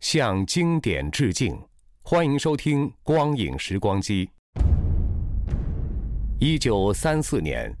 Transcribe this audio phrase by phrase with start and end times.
[0.00, 1.58] 向经典致敬，
[2.02, 4.28] 欢迎收听《光影时光机》。
[6.38, 7.72] 一九三四年，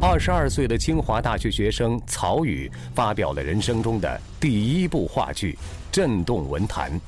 [0.00, 5.58] 二十二岁的清华大学学生曹禺发表了人生中的第一部话剧，
[5.90, 6.98] 震动文坛。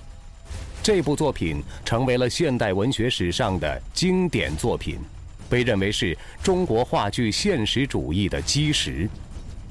[0.83, 4.99] 这部作品成为了现代文学史上的经典作品，
[5.49, 9.09] 被认为是中国话剧现实主义的基石。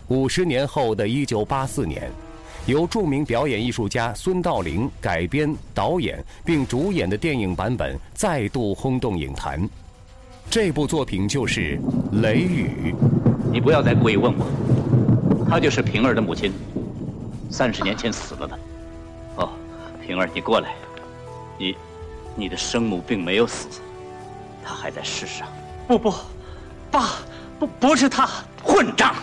[0.07, 2.09] 五十年后的一九八四年。
[2.65, 9.69] 由著名表演艺术家孙道临改编、导演并主演的电影版本再度轰动影坛。
[10.49, 11.79] 这部作品就是
[12.21, 12.91] 《雷雨》。
[13.51, 16.51] 你不要再故意问我，她就是平儿的母亲，
[17.51, 18.59] 三十年前死了的。
[19.35, 19.49] 哦，
[20.03, 20.73] 平儿，你过来，
[21.59, 21.75] 你，
[22.35, 23.67] 你的生母并没有死，
[24.63, 25.47] 她还在世上。
[25.87, 26.11] 不不，
[26.89, 27.17] 爸，
[27.59, 28.27] 不不是她，
[28.63, 29.13] 混账！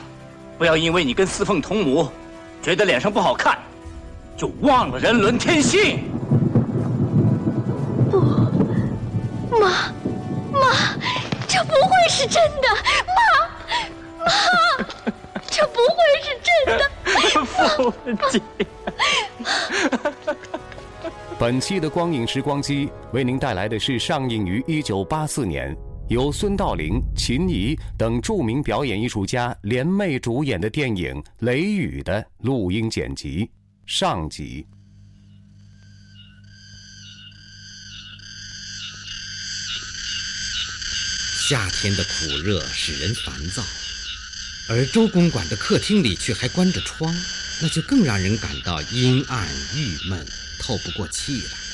[0.58, 2.08] 不要因为你跟四凤同母。
[2.62, 3.58] 觉得脸上不好看，
[4.36, 6.04] 就忘了人伦天性。
[8.08, 8.20] 不，
[9.58, 9.92] 妈，
[10.52, 10.60] 妈，
[11.48, 12.68] 这不会是真的，
[13.16, 13.20] 妈，
[14.24, 14.30] 妈，
[15.50, 16.80] 这不会是真的，
[17.44, 17.92] 父
[18.30, 18.40] 亲。
[21.38, 25.76] 本期的光影时光机为您带来的是上映于一九八四年。
[26.12, 33.50] 由孙道临、秦怡等著名表演艺术家联袂主演的电影《雷雨》的录音剪辑
[33.86, 34.66] 上集。
[41.48, 43.62] 夏天的苦热使人烦躁，
[44.68, 47.10] 而周公馆的客厅里却还关着窗，
[47.62, 50.26] 那就更让人感到阴暗郁闷，
[50.58, 51.71] 透不过气来。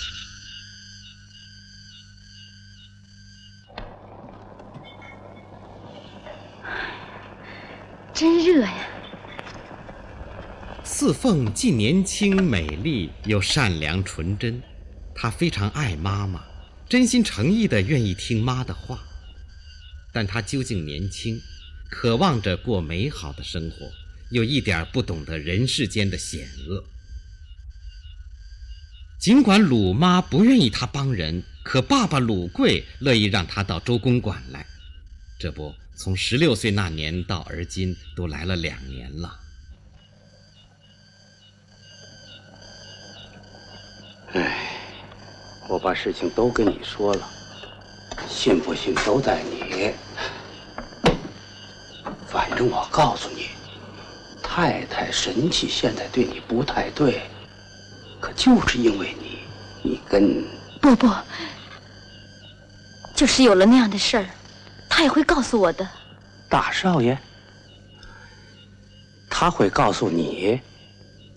[11.08, 14.60] 四凤既年轻美丽，又善良纯真，
[15.14, 16.44] 她非常爱妈妈，
[16.86, 19.02] 真心诚意的愿意听妈的话。
[20.12, 21.40] 但她究竟年轻，
[21.90, 23.90] 渴望着过美好的生活，
[24.32, 26.84] 又一点不懂得人世间的险恶。
[29.18, 34.66] 尽管鲁妈不愿意她帮人，可爸爸鲁贵乐意让她到周公馆来。
[35.38, 35.74] 这不。
[35.96, 39.47] 从十六岁那年到而今，都来了两年了。
[44.34, 44.58] 哎，
[45.68, 47.28] 我把事情都跟你说了，
[48.28, 49.94] 信不信都在你。
[52.28, 53.46] 反正我告诉你，
[54.42, 57.22] 太太神气现在对你不太对，
[58.20, 59.38] 可就是因为你，
[59.82, 60.44] 你跟
[60.80, 61.10] 不不，
[63.14, 64.26] 就是有了那样的事儿。
[64.90, 65.88] 他也会告诉我的，
[66.50, 67.16] 大少爷，
[69.30, 70.60] 他会告诉你，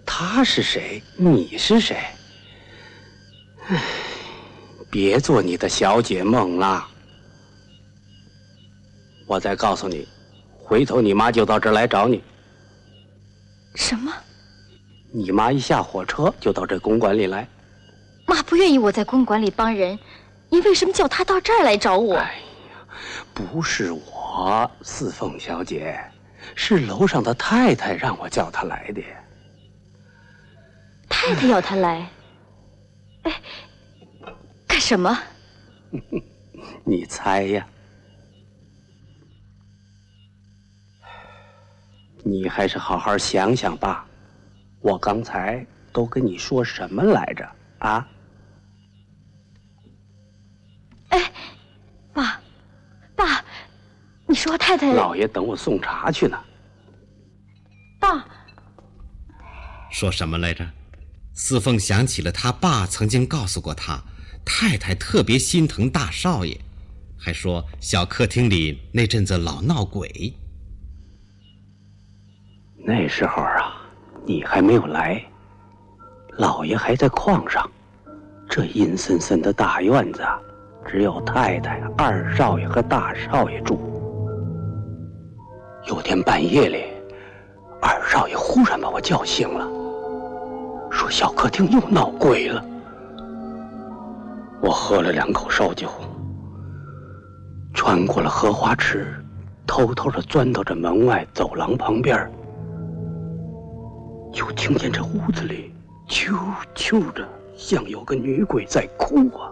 [0.06, 2.04] 他是谁，你是谁。
[3.72, 3.82] 唉，
[4.92, 6.88] 别做你的小姐梦了。
[9.26, 10.08] 我再告诉你，
[10.58, 12.22] 回头你妈就到这儿来找你。
[13.76, 14.12] 什么？
[15.14, 17.48] 你妈一下火车就到这公馆里来。
[18.26, 19.98] 妈不愿意我在公馆里帮人，
[20.50, 22.16] 你为什么叫她到这儿来找我？
[22.16, 22.36] 哎
[22.70, 22.88] 呀
[23.34, 25.98] 不是我，四凤小姐，
[26.56, 29.02] 是楼上的太太让我叫她来的。
[31.10, 32.08] 太太要她来，
[34.92, 35.18] 什么？
[36.84, 37.66] 你猜呀？
[42.26, 44.06] 你还是好好想想吧。
[44.82, 47.50] 我刚才都跟你说什么来着？
[47.80, 48.06] 啊？
[51.08, 51.32] 哎，
[52.12, 52.42] 爸，
[53.16, 53.46] 爸
[54.28, 56.38] 你说太太，老爷等我送茶去呢。
[57.98, 58.26] 爸，
[59.90, 60.70] 说什么来着？
[61.34, 64.04] 四凤想起了他爸曾经告诉过他，
[64.46, 66.60] 太太特别心疼大少爷，
[67.18, 70.34] 还说小客厅里那阵子老闹鬼。
[72.84, 73.82] 那时候啊，
[74.26, 75.24] 你还没有来，
[76.38, 77.70] 老爷还在矿上，
[78.50, 80.24] 这阴森森的大院子，
[80.86, 83.80] 只有太太、二少爷和大少爷住。
[85.88, 86.86] 有天半夜里，
[87.82, 89.68] 二少爷忽然把我叫醒了，
[90.92, 92.66] 说小客厅又闹鬼了。
[94.62, 95.90] 我喝了两口烧酒，
[97.74, 99.08] 穿过了荷花池，
[99.66, 102.32] 偷偷的钻到这门外走廊旁边，
[104.32, 105.74] 就听见这屋子里
[106.08, 106.38] 啾
[106.76, 107.28] 啾的，
[107.58, 109.50] 像有个女鬼在哭啊，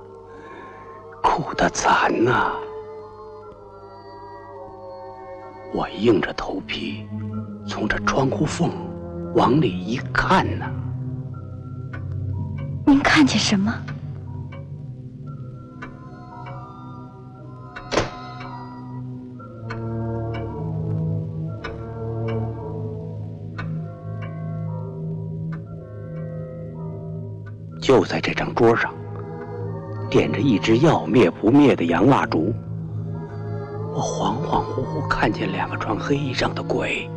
[1.24, 2.52] 哭得惨呐！
[5.74, 7.08] 我硬着头皮
[7.68, 8.72] 从这窗户缝
[9.34, 10.66] 往里一看呢，
[12.86, 13.74] 您看见什么？
[27.90, 28.94] 就在这张桌上，
[30.12, 32.54] 点着一支要灭不灭的洋蜡烛。
[33.92, 37.10] 我恍恍惚惚看见两个穿黑衣裳的鬼。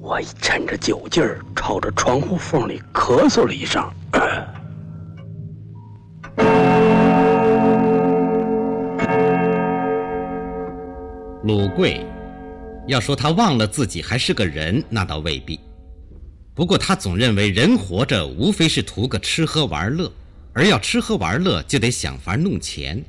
[0.00, 3.84] 我趁着酒劲儿，朝着窗户缝里咳嗽了一声。
[11.42, 12.06] 鲁贵，
[12.86, 15.60] 要说他忘了自己还是个人，那倒未必。
[16.54, 20.12] 不过他总认为人活着无非是图个吃喝玩乐，
[20.52, 23.04] 而要吃喝玩乐就得想法弄钱。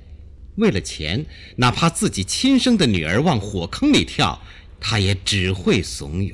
[0.56, 1.24] 为了钱，
[1.56, 4.42] 哪怕自己亲生的女儿往火坑里跳，
[4.80, 6.34] 他也只会怂恿。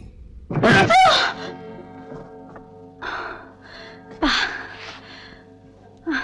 [4.21, 4.29] 爸，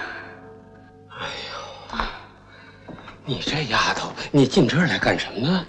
[1.10, 1.98] 哎呦，
[3.26, 5.66] 你这丫头，你进这儿来干什么呢？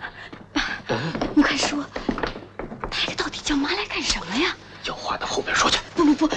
[0.87, 0.97] 爸，
[1.35, 1.83] 你快说，
[3.49, 4.55] 叫妈来干什么呀？
[4.85, 5.79] 有话到后边说去。
[5.95, 6.35] 不不不，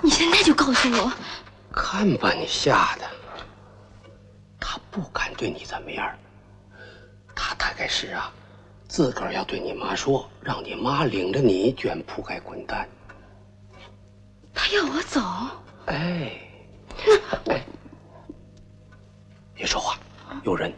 [0.00, 1.12] 你现在就告诉我。
[1.70, 3.04] 看把你吓的，
[4.58, 6.10] 他不敢对你怎么样，
[7.34, 8.32] 他大概是啊，
[8.88, 12.88] 自个儿要对你妈说，让你妈领着你卷铺盖滚蛋。
[14.54, 15.20] 他要我走？
[15.84, 16.32] 哎，
[17.50, 17.62] 哎，
[19.52, 19.98] 别说话，
[20.44, 20.72] 有人。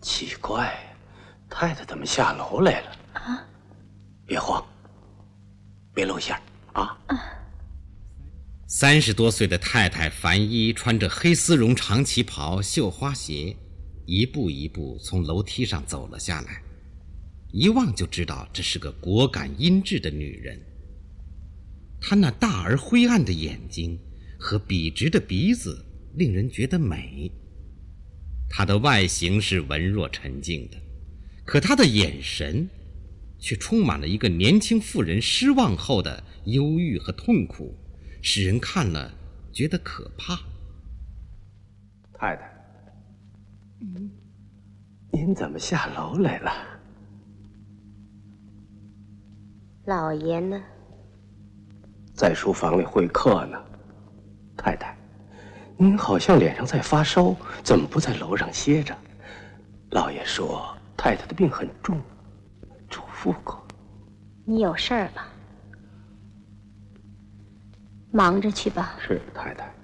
[0.00, 0.74] 奇怪，
[1.48, 2.96] 太太怎么下楼来了？
[3.14, 3.46] 啊？
[4.26, 4.64] 别慌，
[5.94, 6.36] 别露馅
[6.72, 6.98] 啊！
[8.66, 13.56] 三十多岁的太太樊一穿着黑丝绒长旗袍、绣花鞋，
[14.04, 16.60] 一步一步从楼梯上走了下来。
[17.52, 20.60] 一望就知道这是个果敢阴质的女人。
[22.00, 23.96] 她那大而灰暗的眼睛
[24.40, 27.30] 和笔直的鼻子令人觉得美。
[28.48, 30.76] 她的外形是文弱沉静的，
[31.44, 32.68] 可他的眼神。
[33.36, 37.74] 却充满了一个年轻妇人失望后的忧郁和痛苦，
[38.22, 39.12] 使人看了
[39.52, 40.34] 觉得可怕。
[42.14, 42.50] 太太，
[43.82, 44.10] 嗯，
[45.12, 46.50] 您怎么下楼来了？
[49.84, 50.58] 老爷呢？
[52.14, 53.62] 在书房里会客呢。
[54.56, 54.96] 太太，
[55.76, 58.96] 您好像脸上在发烧，怎么不在楼上歇着？
[59.90, 60.73] 老爷说
[61.04, 62.00] 太太的病很重。
[62.88, 63.62] 嘱咐过，
[64.46, 65.28] 你有事儿吧？
[68.10, 68.94] 忙着去吧。
[68.98, 69.74] 是太太。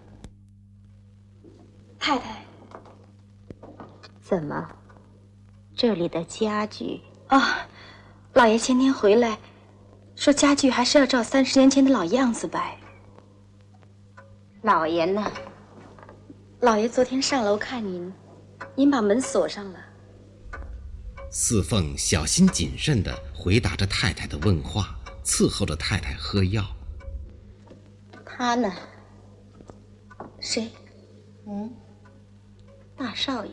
[1.99, 2.43] 太太，
[4.23, 4.67] 怎么？
[5.77, 7.69] 这里的家具啊，
[8.33, 9.37] 老爷前天回来，
[10.17, 12.75] 说家具还是要照三十年前的老样子摆。
[14.62, 15.31] 老爷呢？
[16.61, 18.11] 老爷昨天上楼看您，
[18.75, 19.79] 您把门锁上了。
[21.32, 26.64] 四凤小心谨慎地回答着太太的问话，伺候着太太喝药。
[28.25, 28.72] 他呢？
[30.40, 30.68] 谁？
[31.46, 31.72] 嗯，
[32.96, 33.52] 大少爷。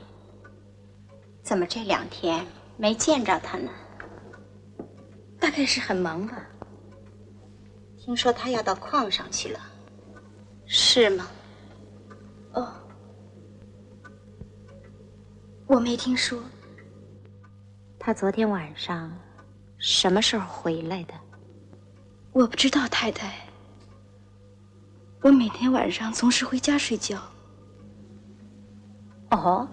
[1.44, 2.46] 怎么这两天
[2.78, 3.70] 没见着他呢？
[5.40, 6.44] 大概是很忙吧。
[7.96, 9.60] 听说他要到矿上去了，
[10.66, 11.28] 是吗？
[12.54, 12.74] 哦，
[15.68, 16.42] 我没听说。
[18.08, 19.12] 他昨天晚上
[19.80, 21.14] 什么时候回来的？
[22.32, 23.34] 我不知道，太太。
[25.22, 27.22] 我每天晚上总是回家睡觉。
[29.32, 29.68] 哦，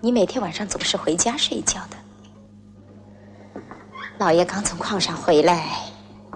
[0.00, 3.60] 你每天晚上总是回家睡觉的。
[4.18, 5.82] 老爷刚从矿上回来，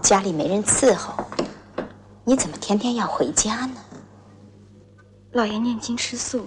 [0.02, 1.24] 家里没人伺候，
[2.22, 3.76] 你怎么天天要回家呢？
[5.32, 6.46] 老爷念经吃素，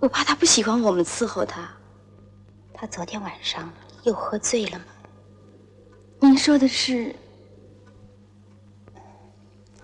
[0.00, 1.70] 我怕他不喜欢我们伺候他。
[2.74, 4.84] 他昨天晚上又喝醉了吗？
[6.20, 7.14] 您说的是？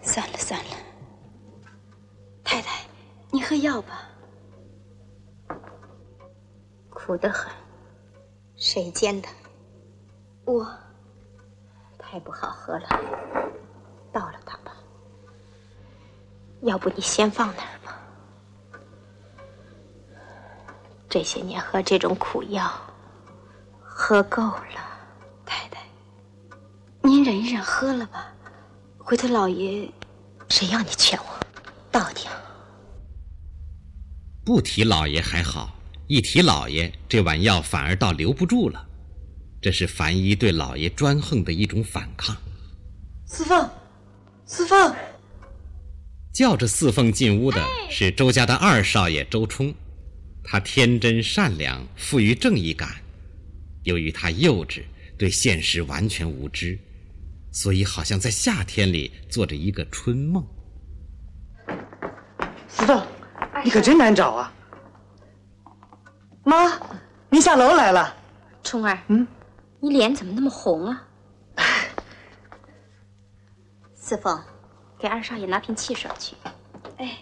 [0.02, 0.76] 算了算了，
[2.42, 2.84] 太太，
[3.30, 4.08] 你喝药吧。
[6.88, 7.50] 苦得很，
[8.56, 9.28] 谁煎的？
[10.44, 10.66] 我。
[11.98, 12.88] 太不好喝了，
[14.12, 14.76] 倒了它吧。
[16.62, 18.02] 要不你先放那儿吧。
[21.10, 22.70] 这些年喝这种苦药，
[23.80, 24.80] 喝够了。
[25.44, 25.80] 太太，
[27.02, 28.32] 您忍一忍，喝了吧。
[28.96, 29.90] 回头老爷，
[30.48, 31.24] 谁要你劝我？
[31.90, 32.30] 倒掉。
[34.44, 35.74] 不提老爷还好，
[36.06, 38.86] 一提老爷，这碗药反而倒留不住了。
[39.60, 42.36] 这是樊一对老爷专横的一种反抗。
[43.26, 43.68] 四凤，
[44.46, 44.94] 四凤，
[46.32, 49.74] 叫着四凤进屋的是周家的二少爷周冲。
[50.42, 52.88] 他天真善良，富于正义感。
[53.84, 54.82] 由于他幼稚，
[55.16, 56.78] 对现实完全无知，
[57.52, 60.46] 所以好像在夏天里做着一个春梦。
[62.68, 63.06] 四凤，
[63.64, 64.52] 你可真难找啊！
[66.44, 66.80] 妈，
[67.28, 68.16] 您下楼来了。
[68.62, 69.26] 冲儿，嗯。
[69.82, 71.08] 你脸怎么那么红啊？
[73.94, 74.38] 四凤，
[74.98, 76.36] 给二少爷拿瓶汽水去。
[76.98, 77.16] 哎，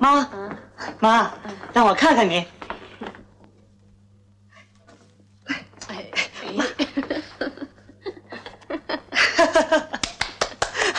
[0.00, 0.26] 妈，
[0.98, 1.30] 妈，
[1.74, 2.46] 让我看看你。
[5.88, 6.10] 哎，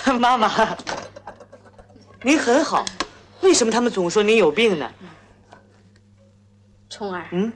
[0.20, 0.78] 妈妈，
[2.22, 2.86] 您很好，
[3.42, 4.92] 为什么他们总说您有病呢？
[6.88, 7.52] 冲儿，嗯。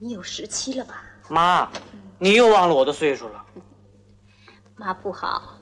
[0.00, 1.68] 你有十七了吧，妈？
[2.18, 3.44] 你又忘了我的岁数了。
[4.76, 5.58] 妈不好，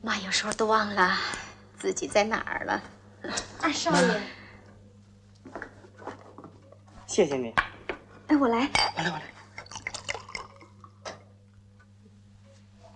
[0.00, 1.14] 妈有时候都忘了
[1.76, 2.82] 自己在哪儿了。
[3.62, 4.20] 二少爷，
[7.06, 7.54] 谢谢你。
[8.26, 9.22] 哎，我来，我来，我来。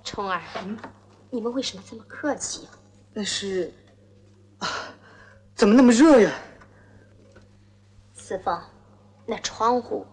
[0.02, 0.76] 冲儿，嗯，
[1.30, 2.66] 你们为什么这么客气？
[3.12, 3.72] 那是
[4.58, 4.68] 啊，
[5.54, 6.32] 怎么那么热呀？
[8.12, 8.60] 四凤，
[9.24, 10.04] 那窗户。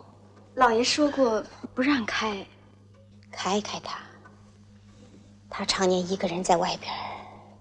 [0.53, 1.43] 老爷说过
[1.73, 2.45] 不让开，
[3.31, 3.97] 开开它。
[5.49, 6.93] 他常年一个人在外边，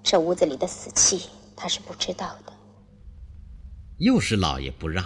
[0.03, 2.53] 这屋子里的死气他是不知道的。
[3.99, 5.05] 又是老爷不让，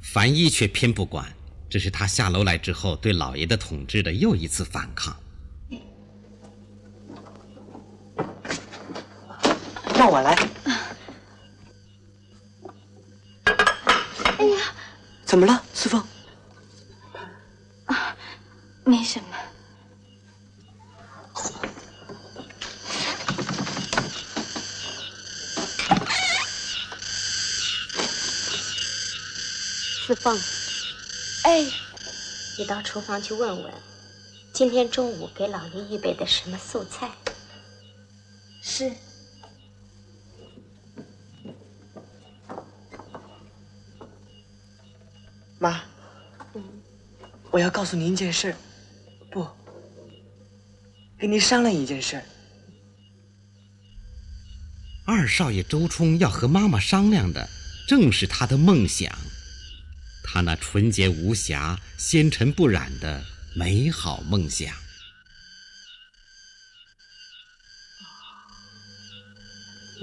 [0.00, 1.32] 樊一却偏不管，
[1.68, 5.16] 这是他下楼来之后对老爷的统治的又一次反抗。
[9.96, 10.32] 让我来。
[14.38, 14.74] 哎呀，
[15.24, 16.02] 怎么了，四凤？
[18.84, 19.26] 没什么，
[30.18, 30.36] 四凤，
[31.44, 31.64] 哎，
[32.58, 33.72] 你到厨房去问问，
[34.52, 37.08] 今天中午给老爷预备的什么素菜？
[38.60, 38.92] 是。
[45.60, 45.82] 妈，
[47.52, 48.56] 我要告诉您一件事。
[49.30, 49.46] 不，
[51.16, 52.20] 跟您商量一件事。
[55.06, 57.48] 二少爷周冲要和妈妈商量的，
[57.86, 59.16] 正是他的梦想，
[60.30, 64.74] 他那纯洁无瑕、纤尘不染的美好梦想。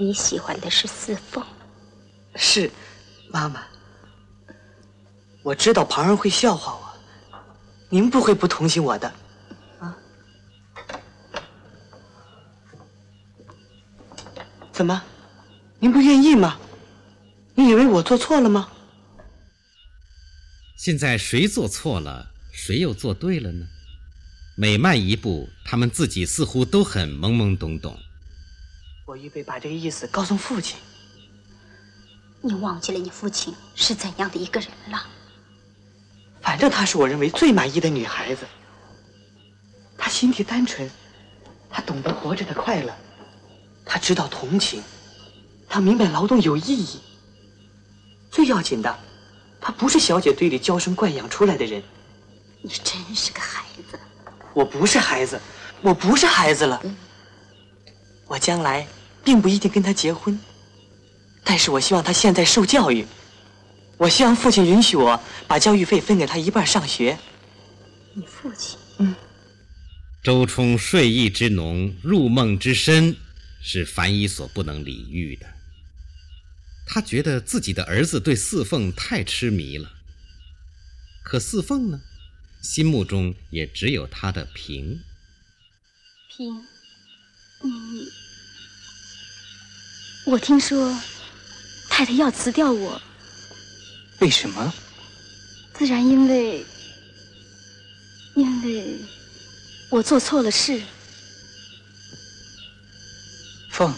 [0.00, 1.44] 你喜欢的是四凤？
[2.34, 2.68] 是，
[3.30, 3.62] 妈妈。
[5.42, 6.82] 我知道旁人会笑话我。
[7.88, 9.14] 您不会不同情我的，
[9.78, 9.96] 啊？
[14.72, 15.00] 怎么，
[15.78, 16.58] 您不愿意吗？
[17.54, 18.68] 你以为我做错了吗？
[20.86, 23.66] 现在谁做错了，谁又做对了呢？
[24.54, 27.98] 每迈一步，他们自己似乎都很懵懵懂懂。
[29.04, 30.78] 我预备把这个意思告诉父亲。
[32.40, 35.08] 你忘记了你父亲是怎样的一个人了？
[36.40, 38.46] 反正她是我认为最满意的女孩子。
[39.98, 40.88] 她心地单纯，
[41.68, 42.94] 她懂得活着的快乐，
[43.84, 44.80] 她知道同情，
[45.68, 47.00] 她明白劳动有意义。
[48.30, 48.96] 最要紧的，
[49.60, 51.82] 她不是小姐堆里娇生惯养出来的人。
[52.62, 53.98] 你真是个孩子。
[54.52, 55.40] 我不是孩子，
[55.82, 56.82] 我不是孩子了。
[58.26, 58.86] 我将来
[59.22, 60.38] 并不一定跟他结婚，
[61.44, 63.06] 但是我希望他现在受教育。
[63.98, 67.16] 我希望父亲允许我把教育费分给他一半上学。
[68.14, 68.78] 你父亲？
[68.98, 69.14] 嗯。
[70.22, 73.16] 周冲睡意之浓，入梦之深，
[73.62, 75.46] 是凡一所不能理喻的。
[76.86, 79.90] 他觉得自己的儿子对四凤太痴迷了，
[81.22, 82.00] 可四凤呢，
[82.62, 85.00] 心目中也只有他的平。
[86.28, 86.64] 平，
[87.62, 88.08] 你，
[90.26, 90.98] 我听说
[91.90, 93.02] 太太要辞掉我，
[94.20, 94.72] 为什么？
[95.74, 96.64] 自然因为，
[98.34, 99.00] 因为。
[99.88, 100.82] 我做错了事，
[103.70, 103.94] 凤。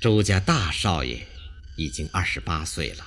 [0.00, 1.26] 周家大少爷
[1.76, 3.04] 已经二十八岁了，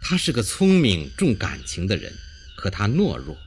[0.00, 2.12] 他是个聪明重感情的人，
[2.56, 3.38] 可他懦弱，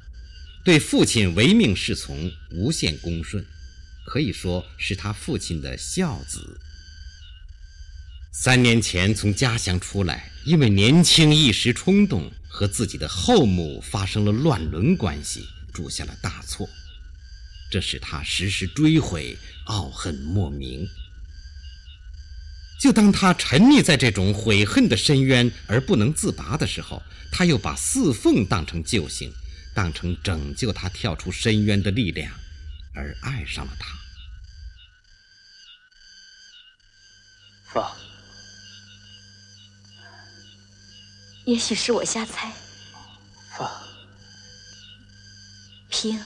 [0.63, 3.45] 对父亲唯命是从，无限恭顺，
[4.05, 6.60] 可以说是他父亲的孝子。
[8.31, 12.31] 三年前从家乡出来，因为年轻一时冲动。
[12.48, 16.69] 和自己的后母发生了乱伦关系，铸下了大错，
[17.69, 20.88] 这使他时时追悔，懊恨莫名。
[22.85, 27.01] 就当他沉溺在这种悔恨的深渊而不能自拔的时候，
[27.31, 29.33] 他又把四凤当成救星，
[29.73, 32.31] 当成拯救他跳出深渊的力量，
[32.93, 33.87] 而爱上了他。
[37.73, 37.83] 凤。
[41.45, 42.53] 也许是我瞎猜。
[43.57, 43.67] 凤，
[45.89, 46.23] 平，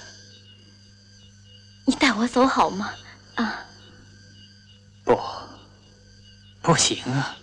[1.86, 2.94] 你带我走好吗？
[3.36, 3.66] 啊？
[5.06, 5.18] 不，
[6.62, 7.38] 不行啊。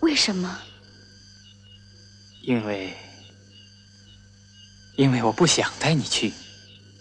[0.00, 0.58] 为什么？
[2.42, 2.92] 因为，
[4.96, 6.32] 因为我不想带你去。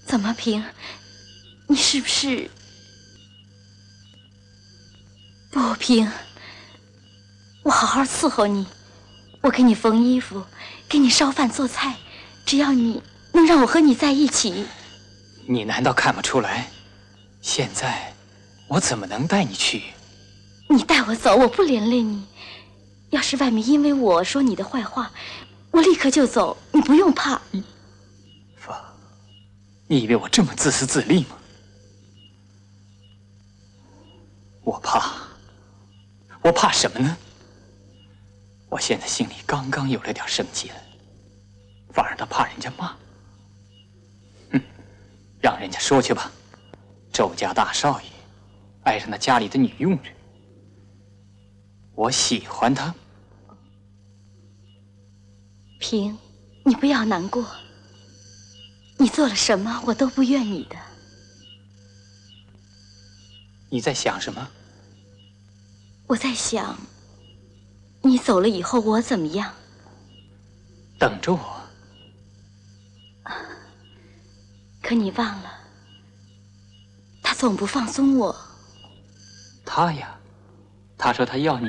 [0.05, 0.63] 怎么，平？
[1.67, 2.49] 你是不是？
[5.51, 6.09] 不，平，
[7.63, 8.65] 我好好伺候你。
[9.41, 10.45] 我给你缝衣服，
[10.87, 11.95] 给你烧饭做菜，
[12.45, 13.01] 只要你
[13.33, 14.65] 能让我和你在一起。
[15.47, 16.69] 你难道看不出来？
[17.41, 18.13] 现在
[18.67, 19.85] 我怎么能带你去？
[20.71, 22.25] 你带我走，我不连累你。
[23.09, 25.11] 要是外面因为我说你的坏话，
[25.72, 27.41] 我立刻就走，你不用怕。
[28.55, 28.75] 凤，
[29.87, 31.37] 你以为我这么自私自利吗？
[34.63, 35.11] 我怕，
[36.41, 37.17] 我怕什么呢？
[38.69, 40.75] 我现在心里刚刚有了点生气了，
[41.91, 42.96] 反而他怕人家骂。
[44.51, 44.61] 哼，
[45.41, 46.31] 让人家说去吧。
[47.11, 48.07] 周家大少爷
[48.83, 50.13] 爱上那家里的女佣人，
[51.95, 52.93] 我喜欢他。
[55.79, 56.17] 平，
[56.63, 57.45] 你不要难过。
[58.97, 60.75] 你做了什么，我都不怨你的。
[63.69, 64.47] 你在想什么？
[66.07, 66.77] 我在想。
[68.03, 69.53] 你走了以后，我怎么样？
[70.99, 71.61] 等着我。
[74.81, 75.51] 可你忘了，
[77.23, 78.35] 他总不放松我。
[79.65, 80.19] 他呀，
[81.01, 81.68] 他说他要你。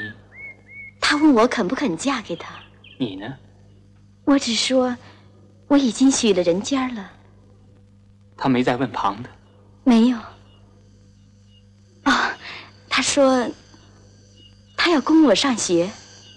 [1.01, 2.55] 他问我肯不肯嫁给他。
[2.99, 3.35] 你呢？
[4.25, 4.95] 我只说
[5.68, 7.11] 我已经许了人家了。
[8.37, 9.31] 他没再问旁的。
[9.85, 10.18] 没有。
[12.03, 12.37] 啊，
[12.90, 13.49] 他说
[14.77, 15.88] 他要供我上学。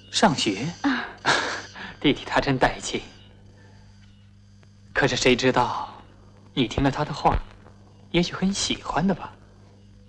[0.10, 1.06] 上学啊，
[2.00, 3.04] 弟弟他真带气。
[4.94, 5.94] 可是谁知道，
[6.54, 7.38] 你听了他的话，
[8.12, 9.34] 也许很喜欢的吧？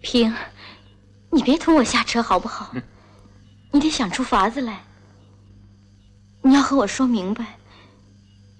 [0.00, 0.32] 平，
[1.36, 2.74] 你别同我下车好不好？
[3.70, 4.82] 你得想出法子来。
[6.40, 7.58] 你要和我说明白，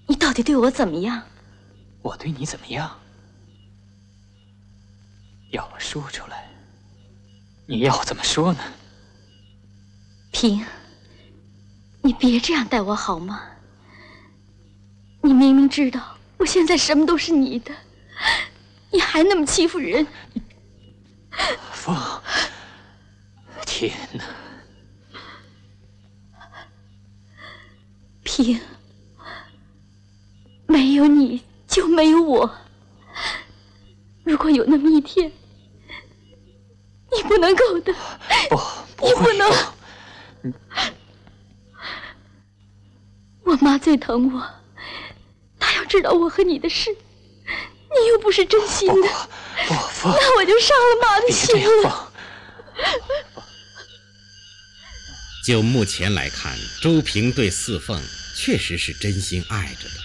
[0.07, 1.23] 你到底对我怎么样？
[2.03, 2.95] 我对你怎么样？
[5.53, 6.51] 要我说出来，
[7.65, 8.61] 你要怎么说呢？
[10.31, 10.63] 平。
[12.03, 13.41] 你别这样待我好吗？
[15.23, 17.75] 你明明知道我现在什么都是你的，
[18.93, 20.07] 你还那么欺负人。
[21.73, 21.97] 凤，
[23.79, 24.25] 天哪！
[28.25, 28.59] 平，
[30.67, 32.51] 没有你就没有我。
[34.25, 35.31] 如果有那么一天，
[37.15, 37.93] 你不能够的，
[38.49, 38.59] 不，
[39.07, 40.55] 你不能。
[43.45, 44.43] 我妈最疼我，
[45.61, 49.09] 她要知道我和你的事，你又不是真心的，
[49.69, 52.13] 不不，那我就伤了妈的心了。
[55.47, 58.03] 就目前来看，周平对四凤
[58.35, 60.01] 确实是真心爱着的。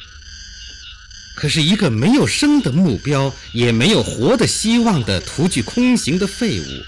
[1.33, 6.85] 可是，一个没有生的目标，也没有活的希望的徒具空行的废物，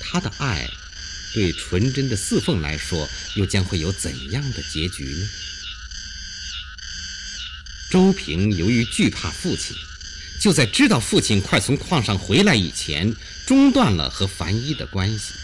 [0.00, 0.70] 他的爱，
[1.34, 5.28] 对纯真的四凤来说，又将会有怎样的结局呢？
[7.90, 9.76] 周平由于惧怕父亲，
[10.40, 13.14] 就在知道父亲快从矿上回来以前，
[13.46, 15.34] 中断了和樊一的关系。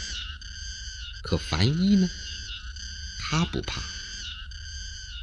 [1.21, 2.09] 可樊一呢？
[3.31, 3.83] 他不怕。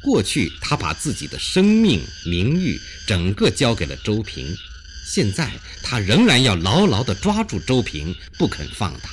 [0.02, 4.56] 过去他把自己的生命、名誉整个交给了周平，
[5.04, 5.50] 现在
[5.82, 9.10] 他仍然要牢牢地抓住周平，不肯放他。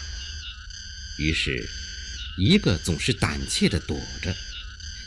[1.17, 1.67] 于是，
[2.37, 4.35] 一个总是胆怯地躲着，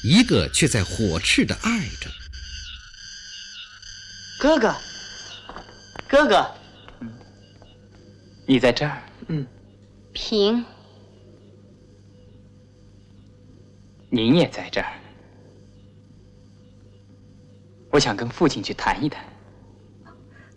[0.03, 2.11] 一个却在火炽地爱着。
[4.38, 4.75] 哥哥，
[6.09, 6.55] 哥哥，
[8.46, 9.03] 你在这儿？
[9.29, 9.46] 嗯。
[10.12, 10.64] 平，
[14.16, 14.87] 您也在这儿。
[17.90, 19.22] 我想跟父亲去谈一谈。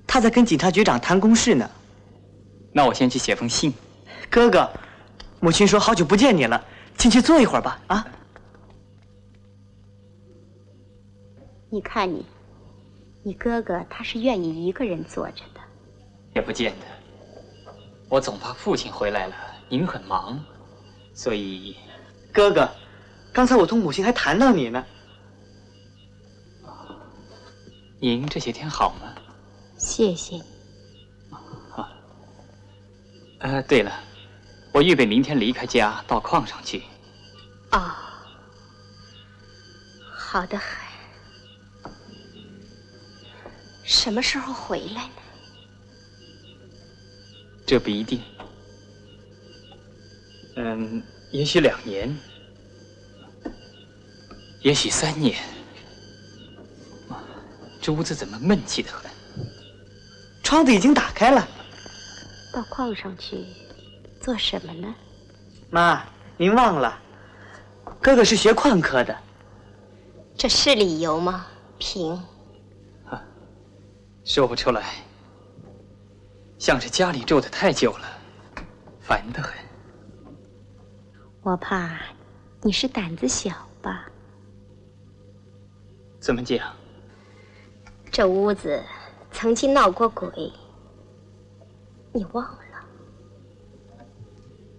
[0.07, 1.69] 他在跟警察局长谈公事呢。
[2.71, 3.73] 那我先去写封信。
[4.29, 4.71] 哥哥，
[5.41, 6.63] 母亲说好久不见你了，
[6.97, 7.81] 进去坐一会儿吧。
[7.87, 8.07] 啊？
[11.69, 12.25] 你看你，
[13.23, 15.59] 你哥哥他是愿意一个人坐着的。
[16.33, 16.85] 也不见得。
[18.07, 19.35] 我总怕父亲回来了，
[19.67, 20.39] 您很忙，
[21.13, 21.75] 所以。
[22.31, 22.69] 哥哥，
[23.31, 24.85] 刚才我同母亲还谈到你呢。
[27.99, 29.13] 您这些天好吗？
[29.77, 30.43] 谢谢你。
[31.75, 31.91] 啊，
[33.39, 33.91] 呃，对了，
[34.73, 36.83] 我预备明天离开家到矿上去。
[37.71, 37.91] 哦，
[40.11, 40.87] 好的很。
[43.83, 45.21] 什么时候回来呢？
[47.65, 48.21] 这不一定。
[50.55, 52.15] 嗯，也许两年，
[54.61, 55.37] 也许三年。
[57.81, 59.09] 这屋子怎么闷气的很？
[60.43, 61.47] 窗子已经打开了。
[62.51, 63.45] 到矿上去
[64.19, 64.93] 做什么呢？
[65.69, 66.03] 妈，
[66.37, 66.99] 您忘了，
[68.01, 69.15] 哥哥是学矿科的。
[70.35, 71.45] 这是理由吗？
[71.77, 72.21] 平。
[74.25, 74.95] 说不出来，
[76.57, 78.07] 像是家里住的太久了，
[78.99, 79.53] 烦得很。
[81.41, 81.99] 我怕
[82.61, 84.08] 你是胆子小吧？
[86.19, 86.75] 怎么讲？
[88.11, 88.83] 这屋子
[89.31, 90.51] 曾经闹过鬼，
[92.11, 92.59] 你忘了？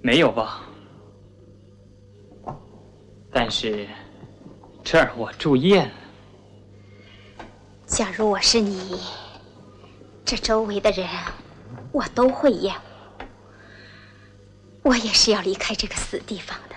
[0.02, 0.60] 没有忘，
[3.30, 3.88] 但是
[4.82, 5.94] 这儿我住厌了。
[7.86, 9.00] 假如我是你，
[10.24, 11.06] 这周围的人
[11.92, 12.80] 我都会厌恶。
[14.82, 16.74] 我也是要离开这个死地方的。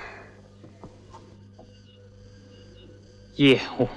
[3.35, 3.87] 厌恶。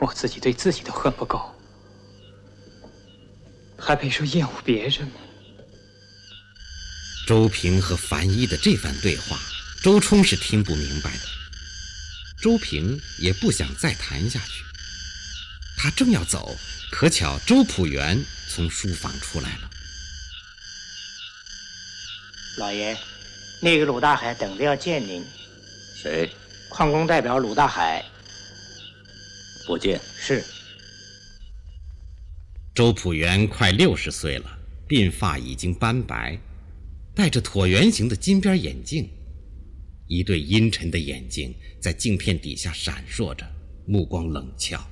[0.00, 1.54] 我自己对自己都恨不够，
[3.78, 5.20] 还别说厌恶别人吗？
[7.26, 9.38] 周平和樊一的这番对话，
[9.82, 11.20] 周冲是听不明白的。
[12.42, 14.64] 周平也不想再谈下去。
[15.76, 16.56] 他正要走，
[16.90, 19.70] 可巧周朴元从书房出来了。
[22.56, 22.96] 老爷，
[23.60, 25.24] 那个鲁大海等着要见您。
[26.02, 26.34] 谁？
[26.70, 28.04] 矿工代表鲁大海。
[29.70, 30.44] 不见是。
[32.74, 36.36] 周朴元快六十岁了，鬓发已经斑白，
[37.14, 39.08] 戴着椭圆形的金边眼镜，
[40.08, 43.46] 一对阴沉的眼睛在镜片底下闪烁着，
[43.86, 44.84] 目光冷峭。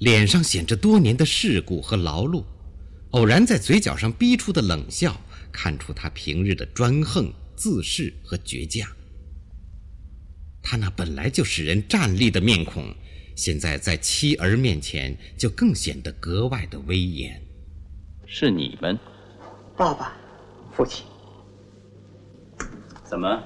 [0.00, 2.42] 脸上显着多年的世故和劳碌，
[3.10, 5.20] 偶然在嘴角上逼出的冷笑，
[5.52, 8.90] 看出他平日的专横、自恃和倔强。
[10.64, 12.92] 他那本来就使人站立的面孔。
[13.36, 17.38] 现在在妻儿面前，就更显得格外的威严。
[18.24, 18.98] 是你们，
[19.76, 20.14] 爸爸，
[20.72, 21.04] 父亲。
[23.04, 23.42] 怎么，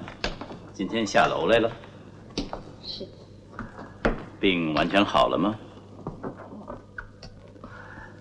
[0.73, 1.69] 今天下楼来了？
[2.81, 3.05] 是。
[4.39, 5.59] 病完全好了吗？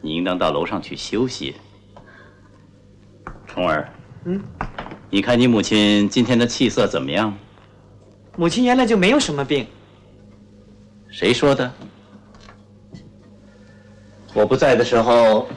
[0.02, 1.54] 你应当到楼上去休息。
[3.46, 3.88] 重儿，
[4.24, 4.42] 嗯，
[5.08, 7.32] 你看你母亲今天的气色怎么样？
[8.36, 9.64] 母亲原来就没有什么病。
[11.10, 11.70] 谁说的？
[14.32, 15.48] 我不在的时候，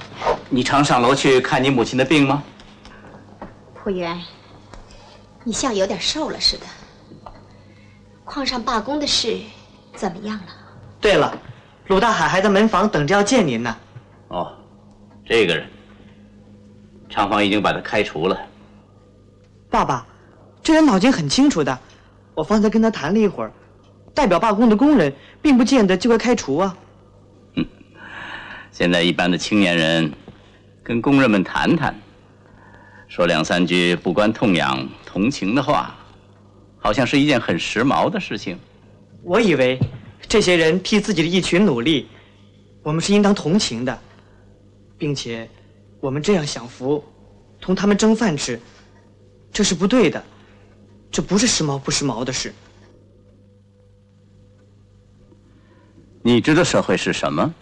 [0.49, 2.43] 你常上楼去看你母亲的病吗？
[3.75, 4.19] 朴元，
[5.43, 6.65] 你像有点瘦了似的。
[8.25, 9.41] 矿上罢工的事
[9.95, 10.45] 怎么样了？
[10.99, 11.37] 对了，
[11.87, 13.77] 鲁大海还在门房等着要见您呢。
[14.29, 14.51] 哦，
[15.23, 15.69] 这个人，
[17.09, 18.35] 厂方已经把他开除了。
[19.69, 20.05] 爸爸，
[20.63, 21.77] 这人脑筋很清楚的，
[22.33, 23.51] 我方才跟他谈了一会儿。
[24.13, 26.77] 代表罢工的工人，并不见得就会开除啊。
[27.55, 27.65] 嗯，
[28.71, 30.11] 现在一般的青年人，
[30.83, 31.99] 跟工人们谈谈，
[33.07, 35.95] 说两三句不关痛痒、同情的话，
[36.77, 38.57] 好像是一件很时髦的事情。
[39.23, 39.79] 我以为，
[40.27, 42.07] 这些人替自己的一群努力，
[42.83, 43.99] 我们是应当同情的，
[44.97, 45.49] 并且，
[45.99, 47.03] 我们这样享福，
[47.59, 48.59] 同他们争饭吃，
[49.51, 50.23] 这是不对的，
[51.09, 52.53] 这不是时髦不时髦的事。
[56.25, 57.53] 你知道社会是什么？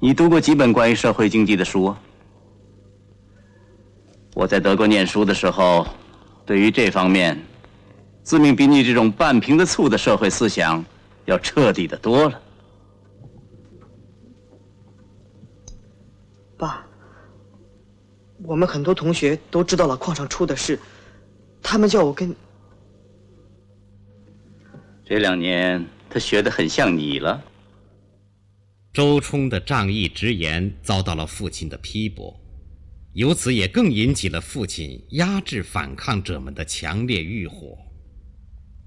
[0.00, 2.00] 你读过几本关于社会经济的书啊？
[4.32, 5.86] 我在德国念书的时候，
[6.46, 7.38] 对于这方面，
[8.22, 10.82] 自命比你这种半瓶子醋的社会思想
[11.26, 12.40] 要彻底的多了。
[16.56, 16.86] 爸，
[18.44, 20.80] 我们很多同学都知道了矿上出的事，
[21.62, 22.34] 他们叫我跟。
[25.04, 25.86] 这两年。
[26.10, 27.42] 他学得很像你了。
[28.92, 32.34] 周冲的仗义直言遭到了父亲的批驳，
[33.12, 37.78] 由此也更引起了父亲压制反抗者们的强烈欲火。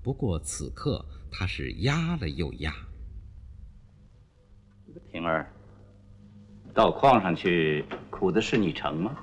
[0.02, 2.74] 不过此刻他是压了又压。
[5.12, 5.54] 平儿，
[6.74, 9.18] 到矿上去苦的是你成吗？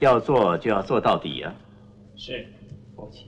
[0.00, 1.54] 要做就要做到底啊！
[2.16, 2.46] 是，
[2.94, 3.26] 父亲。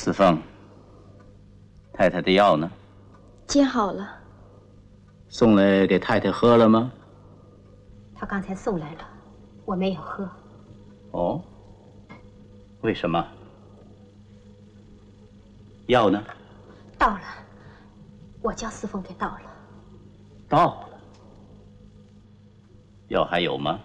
[0.00, 0.40] 四凤，
[1.92, 2.70] 太太的药呢？
[3.48, 4.08] 煎好了。
[5.28, 6.92] 送来给太太喝了吗？
[8.14, 9.00] 她刚才送来了，
[9.64, 10.30] 我没有喝。
[11.10, 11.42] 哦，
[12.82, 13.26] 为什么？
[15.88, 16.22] 药呢？
[16.96, 17.22] 到了，
[18.40, 19.40] 我叫四凤给倒了。
[20.48, 20.88] 到了。
[23.08, 23.80] 药还有吗？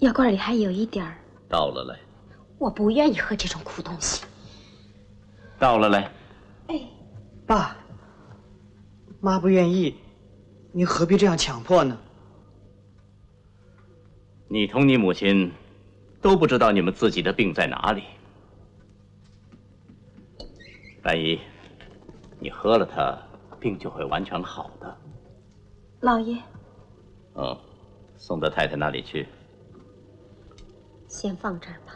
[0.00, 1.16] 药罐里还有一点儿。
[1.48, 1.96] 倒了来。
[2.58, 4.24] 我不愿意喝这种苦东西。
[5.62, 6.08] 到了嘞，
[6.66, 6.80] 哎，
[7.46, 7.76] 爸，
[9.20, 9.96] 妈不愿意，
[10.72, 11.96] 您何必这样强迫呢？
[14.48, 15.52] 你同你母亲
[16.20, 18.02] 都不知道你们自己的病在哪里。
[21.04, 21.38] 万一
[22.40, 23.16] 你喝了它，
[23.60, 24.96] 病就会完全好的。
[26.00, 26.36] 老爷，
[27.36, 27.56] 嗯，
[28.18, 29.28] 送到太太那里去。
[31.06, 31.94] 先放这儿吧。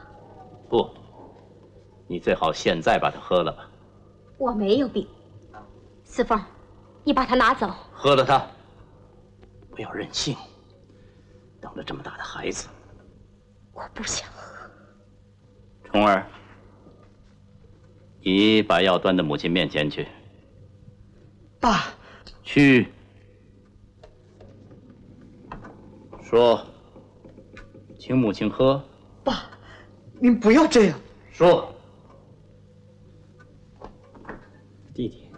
[0.69, 0.89] 不。
[2.07, 3.69] 你最好现在把它喝了吧。
[4.39, 5.07] 我没有病，
[6.05, 6.41] 四凤，
[7.05, 7.69] 你把它拿走。
[7.93, 8.47] 喝了它，
[9.71, 10.37] 不要任性。
[11.61, 12.69] 等了这么大的孩子，
[13.73, 14.71] 我不想喝。
[15.85, 16.27] 虫儿，
[18.21, 20.07] 你把药端到母亲面前去。
[21.59, 21.87] 爸，
[22.43, 22.89] 去。
[26.23, 26.65] 说，
[27.99, 28.81] 请母亲喝。
[29.25, 29.45] 爸，
[30.21, 31.01] 您不要这样。
[31.33, 31.73] 说。
[34.93, 35.31] 弟弟，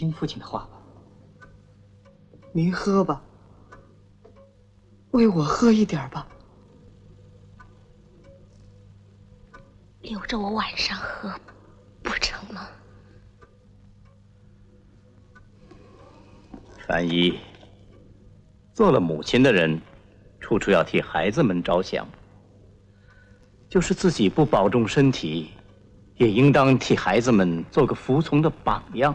[0.00, 0.70] 听父亲的话吧。
[2.52, 3.22] 您喝吧，
[5.10, 6.26] 喂我喝一点吧，
[10.00, 11.30] 留着我晚上喝，
[12.02, 12.66] 不成吗？
[16.88, 17.38] 凡一，
[18.72, 19.78] 做了母亲的人，
[20.40, 22.08] 处处要替孩子们着想，
[23.68, 25.50] 就是自己不保重身体。
[26.16, 29.14] 也应当替孩子们做个服从的榜样。